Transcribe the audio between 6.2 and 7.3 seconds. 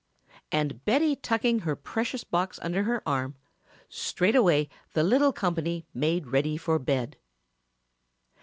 ready for bed.